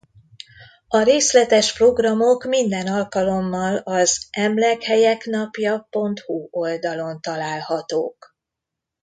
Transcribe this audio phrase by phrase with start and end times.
[0.87, 8.35] A részletes programok minden alkalommal az emlekhelyeknapja.hu oldalon találhatók.